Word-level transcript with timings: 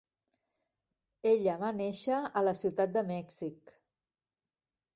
Ella 1.31 1.57
va 1.65 1.69
néixer 1.81 2.23
a 2.41 2.43
la 2.47 2.55
Ciutat 2.63 2.99
de 2.99 3.07
Mèxic. 3.13 3.77